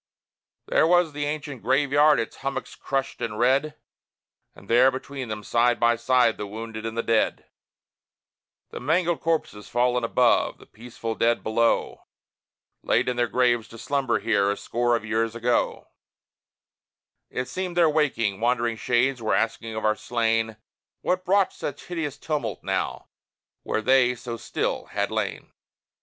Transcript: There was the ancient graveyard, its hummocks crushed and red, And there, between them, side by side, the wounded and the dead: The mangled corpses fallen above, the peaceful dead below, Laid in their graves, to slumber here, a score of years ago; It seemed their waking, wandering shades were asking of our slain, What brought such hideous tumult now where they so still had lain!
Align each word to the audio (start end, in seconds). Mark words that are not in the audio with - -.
There 0.65 0.87
was 0.87 1.13
the 1.13 1.25
ancient 1.25 1.61
graveyard, 1.61 2.19
its 2.19 2.37
hummocks 2.37 2.73
crushed 2.73 3.21
and 3.21 3.37
red, 3.37 3.75
And 4.55 4.67
there, 4.67 4.89
between 4.89 5.27
them, 5.29 5.43
side 5.43 5.79
by 5.79 5.95
side, 5.95 6.37
the 6.37 6.47
wounded 6.47 6.87
and 6.87 6.97
the 6.97 7.03
dead: 7.03 7.45
The 8.71 8.79
mangled 8.79 9.19
corpses 9.21 9.69
fallen 9.69 10.03
above, 10.03 10.57
the 10.57 10.65
peaceful 10.65 11.13
dead 11.13 11.43
below, 11.43 12.01
Laid 12.81 13.09
in 13.09 13.15
their 13.15 13.27
graves, 13.27 13.67
to 13.67 13.77
slumber 13.77 14.17
here, 14.17 14.49
a 14.49 14.57
score 14.57 14.95
of 14.95 15.05
years 15.05 15.35
ago; 15.35 15.87
It 17.29 17.47
seemed 17.47 17.77
their 17.77 17.87
waking, 17.87 18.39
wandering 18.39 18.77
shades 18.77 19.21
were 19.21 19.35
asking 19.35 19.75
of 19.75 19.85
our 19.85 19.95
slain, 19.95 20.57
What 21.01 21.23
brought 21.23 21.53
such 21.53 21.85
hideous 21.85 22.17
tumult 22.17 22.63
now 22.63 23.07
where 23.61 23.83
they 23.83 24.15
so 24.15 24.35
still 24.35 24.85
had 24.85 25.11
lain! 25.11 25.53